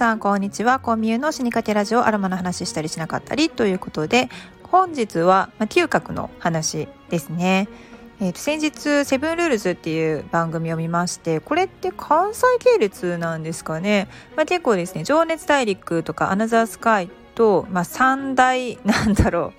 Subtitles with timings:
[0.00, 0.78] さんこんにちは。
[0.78, 4.30] コンミューの死にかけラジオアロマの話したりしなかったりということで
[4.62, 7.68] 本日は、まあ、嗅覚の話ですね。
[8.18, 19.52] えー、と先日「セブンルールズ」っていう番組を見ましてこれって関西系列なんですかね、まあ、結構ですね「情熱大陸」とか「アナザースカイと」まあ、3大なんだろ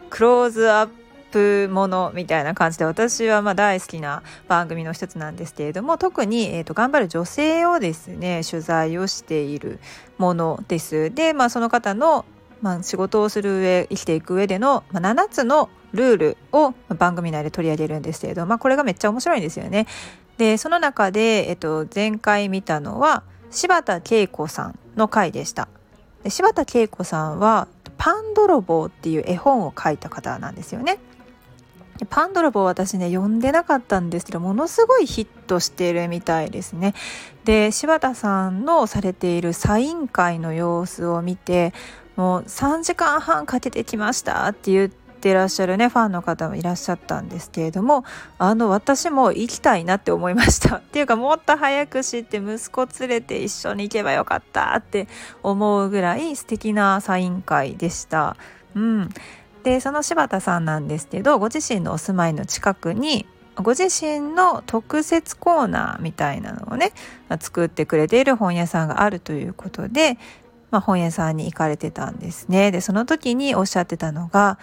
[0.00, 1.05] うクローズアップ
[1.70, 9.78] ものみたいな感じで私はまあ大好きな番組の一つなんですけれども特に、えー、と頑張る女性をですね取材をしている
[10.18, 11.14] ものです。
[11.14, 12.24] で、まあ、その方の
[12.62, 19.86] まあ、仕事をする上生きていく上での、まあ、7つのルールを番組内で取り上げるんですけれど、まあ、これがめっちゃ面白いんですよね。
[20.38, 25.68] でその中で、えっと、前回見たのは柴田恵子さんの回でした。
[26.28, 30.98] 柴田恵子さんは「パン泥棒」っていう絵本を書いた方なんですよね。
[32.10, 36.94] パン泥棒私ね読んでなかったんですけどものすごいヒットしてるみたいですね。
[37.44, 41.72] で柴田さんのされているサイン会の様子を見て
[42.16, 48.04] もう3時間半かけてきましたって言ってらっしゃるねファンの方もいらっしゃったんですけれども
[48.38, 55.08] あの私も行きたいなって思いました っていうかもっと早く知って息子連れて一緒に行けばよかったって
[55.42, 58.36] 思うぐらい素敵なサイン会でした。
[58.74, 59.08] うん、
[59.66, 66.92] でその柴田さんなんですけどご自身のお住まいの近くにご自身の特設コーナーみたいなのをね
[67.40, 70.18] 作ってくれている本屋さんがあるということで
[70.70, 72.72] まあ、本屋さんに行かれてたんですね。
[72.72, 74.58] でその時におっしゃってたのが、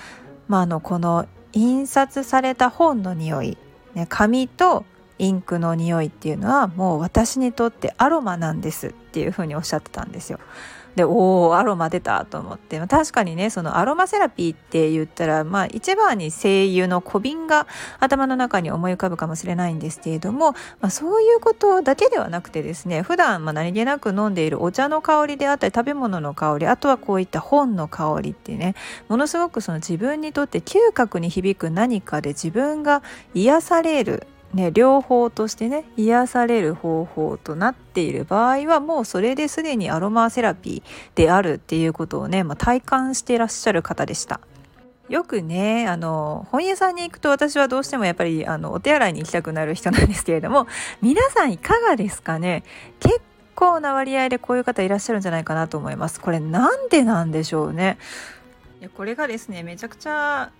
[0.48, 3.58] まあ、あのこの印刷された本の匂い、
[3.96, 4.86] ね、紙と
[5.18, 10.40] インクの匂いっていうのはもう私にとってアロマなんですっていうふうにおっしゃってたんですよ。
[10.96, 12.80] でおおアロマ出たと思って。
[12.88, 17.68] 確かにねそのアロマセラピーって言ったらまあ一番に精油の小瓶が
[18.00, 28.76] 頭の中に思い浮かぶかもしれないんですけれども、まあ、そういうことだけではなくてですね普段まあ何気なく飲んでいるお茶の香りであったり食べ物の香りあとはこういった本の香りってね
[29.08, 33.04] ものすごくその自分にとって嗅覚に響く何かで自分が
[33.34, 44.40] 癒されるね、両方としてね癒される方法となっている場合はもうそれですでにアロマセラピーであるっていうことをね、まあ、体感していらっしゃる方でした。
[45.10, 50.68] よくねあの本屋さんに行くと私はどうしてもやっぱりあのお手洗いに行きたくなる人なんですけれども
[51.02, 52.64] 皆さんいかがですかね？
[53.00, 53.22] 結
[53.56, 56.22] 構な割合でこういう方いらっしゃるんじゃないかなと思います。
[56.22, 57.98] これなんでなんでしょうね？
[58.96, 60.52] これがですねめちゃくちゃ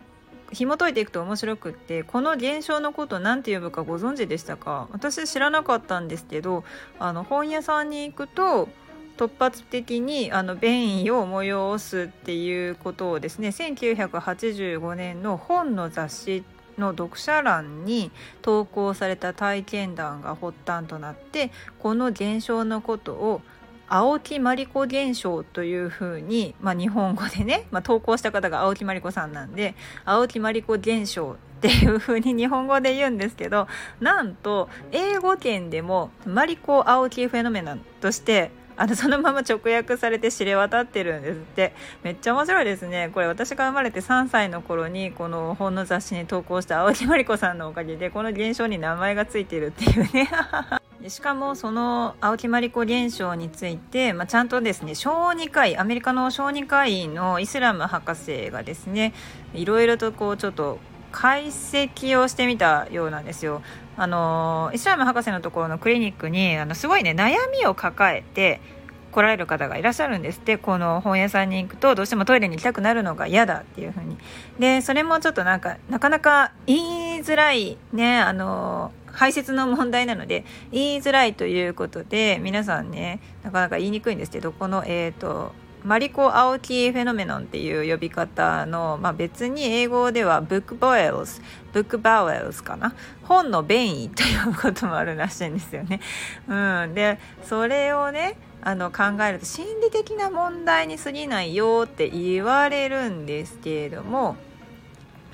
[0.54, 4.88] 紐解いていくと面白くってこの現象のこと何て呼ぶかご存知でしたか？
[4.92, 6.64] 私知らなかったんですけど
[7.00, 8.70] あの本屋さんに行くと
[9.18, 16.44] 突発的にあの便意を催すっていうことをですね1985年の本の雑誌
[16.78, 18.12] の読者欄に
[18.42, 23.42] 投稿された体験談が発端となってこの現象のことを
[23.88, 33.68] 青木まりこ現象というふうに、まあ、日本語でね、まあ、投稿した方が青木まりこさんなんで青木まりこ現象っていうふうに 日本語で言うんですけど
[34.02, 41.74] なんと英語圏でもマリコ青木フェノメナとしてあのそのまま直訳されて知れ渡ってるんですって。
[42.04, 43.12] めっちゃ面白いですね。
[43.14, 50.30] これ私が生まれて3歳の頃にこの本の雑誌に投稿した青木まりこさんのおかげでこの現象に名前がついてるっていうね。
[51.10, 59.14] しかもその青木まりこ現象について、まあ、ちゃんとですね小児科医アメリカの小児科医のイスラム博士がですね
[59.54, 60.80] いろいろとこうちょっと
[61.12, 63.62] 解析をしてみたようなんですよ。
[63.96, 68.60] あのイスラム博士のところのクリニックにあのすごいね悩みを抱えて
[69.12, 74.18] 来られる方がいらっしゃるんですってこの本屋さんに行くとどうしてもトイレに行きたくなるのが嫌だっていう風に
[74.58, 85.54] でそれもちょっとなんかなかなか言いづらいねあの排泄の問題なので言いづらいということで皆さんねなかなか言いにくいんですけどこのえっ、ー、と
[85.84, 91.42] マリコ・アオキフェノメノンっていう呼び方の、まあ、別に英語ではブックボエルズ
[91.74, 92.96] ブックバウエルズかな？
[93.24, 96.00] 本の便意ということもあるらしいんですよね。
[96.48, 104.38] うん、でそれをねあの考えると心理的な問題に過ぎないよって言われるんですけれども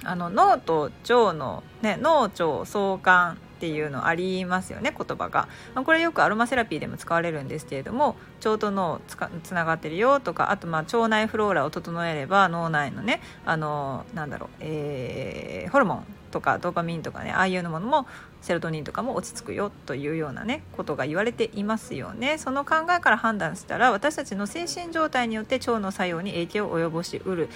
[0.03, 18.07] あの脳と腸の、ね、脳腸相関っていうのありますよね言葉が、まあ、これよくアロマセラピーでも使われるんですけれども腸と脳つかつながってるよとかあとまあ腸内フローラを整えれば脳内のねあのなんだろう、えー、ホルモンとかドーパミンとかねああいうのものも
[18.41, 27.49] セロトニンとかも落ち着くよというようなねことが言われていますよねその考えから判断したら私たちの精神状態によって腸の作用に影響を及ぼしうる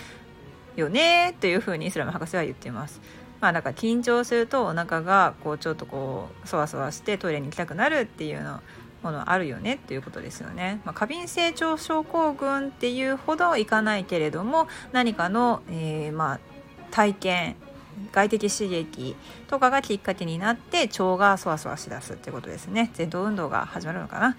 [0.75, 3.22] よねというふうにイスラム博士は言っています。
[3.43, 8.61] まあなんか緊張するとお腹がこうちょっとこうそわそわしてトイレに行きたくなるっていうの
[9.03, 10.79] ものあるよねっていうことですよね。
[10.85, 16.39] まあ、過敏性腸症候群っていうほどいかないけれども何かの、えー、まあ
[16.89, 17.55] 体験
[18.13, 19.17] 外的刺激
[19.49, 22.93] とかがきっかけになって腸がそわそわしだすってことですね。
[22.97, 24.37] 前頭運動が始まるのかな。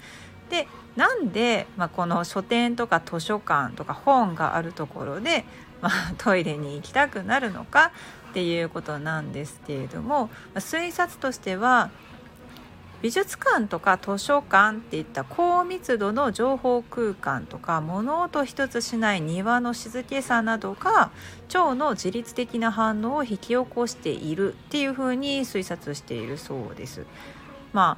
[0.49, 5.45] でなんで、まあ、この書店とか図書館とか本があるところで、
[5.83, 7.91] まあ、トイレに行きたくなるのか。
[8.35, 11.89] っていうことなんですけれども、推察としては
[13.01, 21.11] 美術館とか図書館っていった高密度の情報空間とか物音一つしない庭の静けさなどが
[21.53, 27.05] 腸の自律的な反応を引き起こしているっていうふうに推察しているそうです。
[27.71, 27.97] ま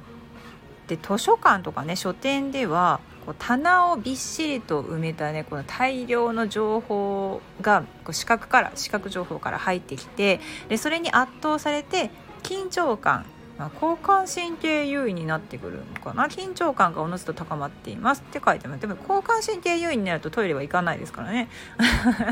[0.86, 10.40] で図書館とかね書店ではこう棚をびっしりと埋めたねこの大量の情報がこう視覚から視覚情報から入ってきて
[10.70, 12.10] でそれに圧倒されて
[12.42, 13.26] 緊張感
[13.58, 16.28] まあ、交感神経優位になってくるのかな？
[16.28, 18.80] 緊張感がおのずと高まっていますって書いてます。
[18.80, 21.48] でも交感神経優位になるとトイレは行かないですからね。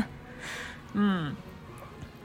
[0.95, 1.37] うん。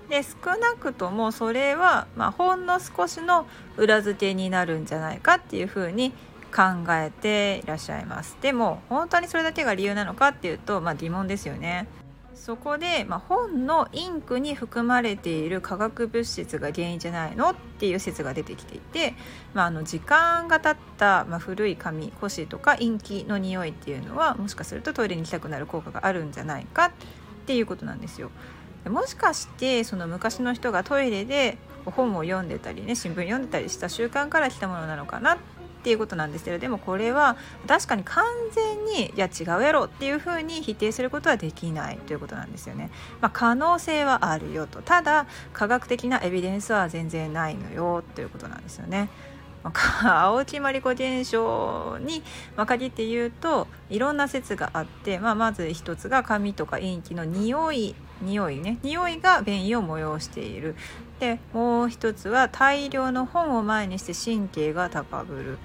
[0.09, 6.13] で少なくともそれは、まあ、ほんの少しの裏付けになるんじゃないかっていうふうに
[6.53, 11.89] 考えていらっしゃいますでも本当にそれだけが理由なのかっていうと、まあ、疑問ですよね
[12.35, 19.15] そこで、まあ、本のインクに含まれている化学物質が原因じゃないのっていう説が出てきていて、
[19.55, 26.91] まあ、あの時間が経った、まあ、古い紙古紙とかインキの匂いっていうのはもしかするとトイレに行きたくなる効果があるんじゃないかっ
[27.47, 28.31] ていうことなんですよ。
[28.91, 35.39] もしかしてその昔の人がトイレで本を読んでたりね新聞読んでたりした習慣から来たものなのかなっ
[35.83, 37.37] っていうことなんですけどでもこれは
[37.67, 42.91] 確かに完全にいや違うやろっていうふうに否定することはできないということなんですよね。
[43.21, 49.09] まあ、可能性はあるよとただ科学的なエビデンスは全然ないのよということなんですよね。
[50.05, 52.23] 青木まりこ現象に
[52.57, 60.75] 限って言うといろんな説があって、まあ、まず一つが紙とかインキの匂い匂いね匂いが便意を催している
[61.23, 65.59] でもう一つは大量の本を前にして神経が高ぶる。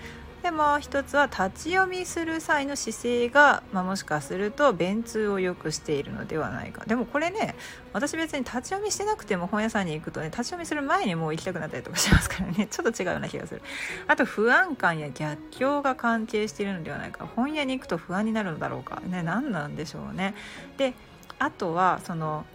[0.44, 6.86] でもう一つは立ち読みする際の姿勢が、まあ、もしかすると便通を良くしているのではないか。
[6.86, 7.56] でもこれね
[7.92, 12.68] 私別に立ち読みしてなくても本屋さんに行くとね立ち読みする前にもう行きたくなったりとかしますからね。
[12.69, 13.63] ちょっと違うような気がする。
[14.06, 17.25] あと不安感や逆境が関係しているのではないか。
[17.36, 19.01] 本屋に行くと不安になるのだろうか。
[19.07, 20.36] ね何なんでしょうね。
[20.77, 20.94] で
[21.39, 22.45] あとはその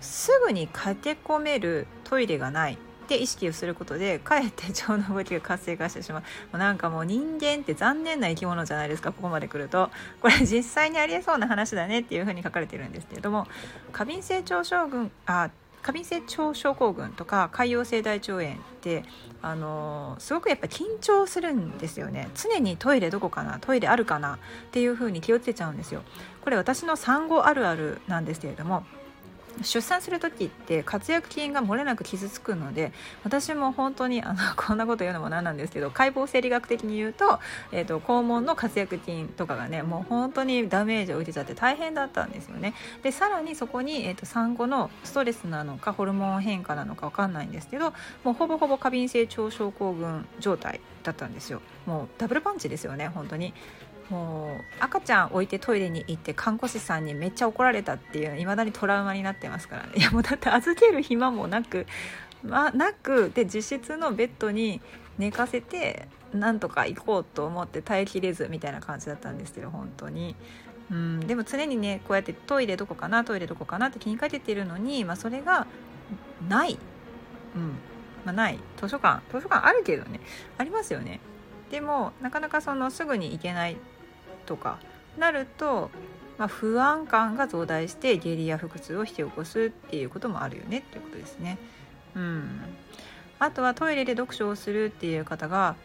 [0.00, 2.74] すぐに駆け込めるトイレがない
[3.06, 6.22] って意識をすることでかえって腸の動きが活性化してしまう。
[6.22, 9.90] もうなんかもう人間って残念な生き物じゃないですかここまで来ると。
[10.20, 13.46] これ実際にありえそうな話だねっていうふうに書かれてるんですけれども
[13.92, 15.50] 過敏性腸症群あ
[15.82, 19.04] 過敏性腸症候群とか潰瘍性大腸炎って
[19.40, 22.28] あのー、すごくやっぱ緊張するんですよね。
[22.34, 24.38] 常にトイレどこかなトイレあるかなっ
[24.72, 26.02] ていう風に気をつけちゃうんですよ。
[26.42, 28.84] これ私の産後あるあるなんですけれども
[29.62, 32.92] 出産する時って活躍筋が漏れなく傷つくので
[33.24, 37.40] 私も本当にあの こんなこと言うのもなんなんですけど解剖生理学的に言うと,、
[37.72, 42.74] えーと、肛門の活躍筋とかがねもう本当にダメージを受けちゃって大変だったんですよね。
[43.02, 47.92] でさらにそこに、えーと、産後のストレスなのかホルモン変化なのか分かんないんですけど
[48.24, 51.60] もうほぼほぼ過敏性腸症候群状態だったんですよ。
[51.86, 53.54] もうダブルパンチですよね本当に
[54.10, 59.92] もう赤ちゃん置いてトイレに行って看護師さんにめっちゃ怒られたっていういまだにトラウマになってますからね。
[59.98, 61.86] いやもうだって預ける暇もなく、
[62.44, 64.80] まあ、なくで実質のベッドに
[65.18, 70.36] 寝かせてなんとか行こうと思って耐えきれずみたいな感じだったんですけど本当に。
[70.88, 75.66] うん、でも常にねこうやってトイレどこかなトイレどこかなって気にかけてるのに、まあ、それが
[76.48, 76.78] ない、
[77.56, 77.72] うん。
[78.24, 78.58] まあ、ない。
[78.80, 79.20] 図書館。
[79.32, 80.20] 図書館あるけどね。
[80.58, 81.18] ありますよね。
[81.70, 83.76] でもなかなかそのすぐに行けない
[84.46, 84.78] とか
[85.18, 85.90] なると、
[86.38, 91.58] まあ、不安感が増大して下痢や腹痛を引き起こすっていうこともあるよねっていうことですね。
[92.14, 92.60] うん、
[93.38, 95.76] あとはトイレで読書をするっていう方が、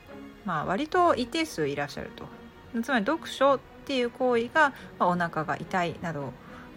[0.46, 2.26] まあ、割と一定数いらっしゃると。
[2.82, 6.32] つまり読書っていう行為が、まあ、お腹が痛いなど、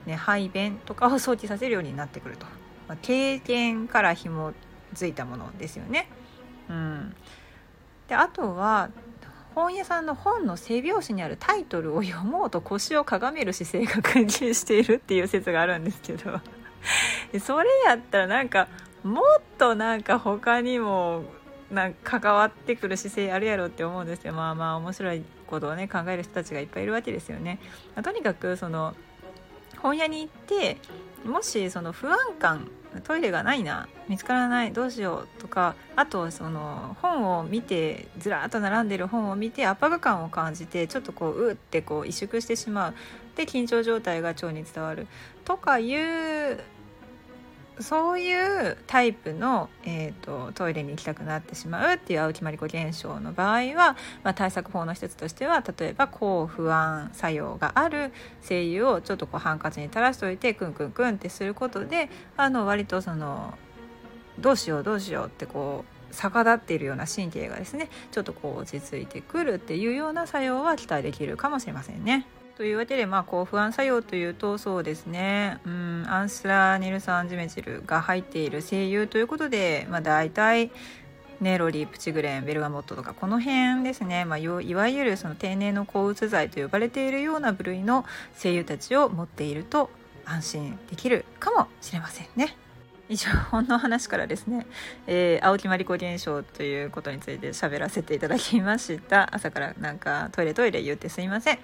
[0.07, 2.47] ね、排便とかを想起させるようになってくると。
[2.89, 4.53] まあ、経験から紐
[4.95, 6.09] づいたものですよね。
[6.69, 7.15] うん、
[8.09, 8.91] であとは
[9.55, 16.41] 本屋さんの本の背表紙にあるタイトルを読もうと腰をかがめる姿勢が君臨しているっていう説があるんですけど
[17.41, 18.69] それやったらなんか
[19.05, 21.25] もっとなんか他にも
[21.71, 27.59] なんか関わってくる姿勢あるやろって思うんですよまあまあ面白いことをね考える人たちがいっぱいいるわけですよね。
[27.95, 28.95] ま、とにかくその
[29.79, 30.79] 本屋に行って
[31.25, 32.69] もしその不安感
[33.03, 42.95] トイレがないな見つからないどうしようとかあとその本を見てずらっと並んでる本を見て圧迫感を感じてちょっとこううってこう萎縮してしまう。
[43.37, 45.09] で緊張状態が腸に伝わる。
[45.45, 46.61] とかいう
[47.81, 48.33] そうい
[48.69, 58.13] うタイプの、えーと、トイレに行きたくなってしまうっていう青木まりこ現象の場合は、まあ、対策法の一つとしては例えば抗不安作用がある
[58.43, 63.55] 精油をちょっとこうハンカチに垂らしておいてクンクンクンってすることであの割とその
[64.39, 72.27] どうしようどうしようってこう逆立っているような神経がですねちょっとこう落ち着いてくるっていうような作用は期待できるかもしれませんね。
[72.57, 80.71] というわけで、まあ、抗不安作用というとそうですね、うん、アンスラーニル酸ジメジルが入っている精油ということで、まあ、大体
[81.41, 89.91] ネロリプチグレンベルガモットとかこの辺ですね、まあ、いわゆるその天然の抗うつ剤と呼ばれているような部類の精油たちを持っていると
[90.25, 92.57] 安心できるかもしれませんね。
[93.09, 94.67] 以上ほんの話からですね、
[95.07, 99.35] えー、青木まりこ現象ということについて喋らせていただきました。
[99.35, 101.59] 朝からなんかトイレトイレ言ってすいません。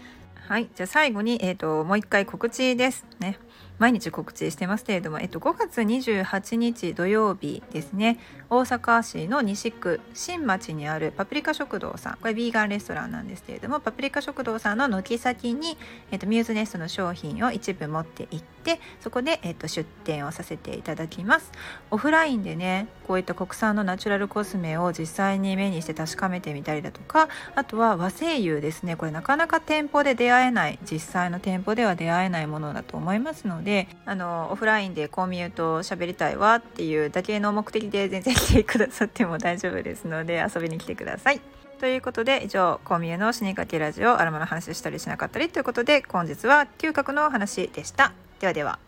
[0.50, 0.68] はい。
[0.74, 3.38] じゃあ最後に、えっ、ー、と、もう一回告知ですね。
[3.80, 8.18] 毎日告知してますけれども、えっと、5月28日土曜日ですね、
[8.50, 15.78] 大阪市の西区新町にあるパプリカ食堂さん、これビーガンレストランなんですけれども、パプリカ食堂さんの軒先に、
[16.10, 21.50] えっと、ミューズネストの商品を一部持って行って、そこで、えっと、出店をさせていただきます。
[21.90, 41.40] オフラインでね、こういった国産のナチュラルコスメを実際に目にして確かめてみたりだとか、あとは和精油ですね、これなかなか店舗で出会えない、実際の店舗では出会えないものだと思いますので、であのオフラインでコミューと喋りたいわっていうだけの目的で全然来てくださっても大丈夫ですので遊びに来てください。
[41.78, 48.12] ということで以上コミューの死にかけラジオアロマの話したりしなかったりということで本日は嗅覚の話でした。
[48.40, 48.80] ではでは。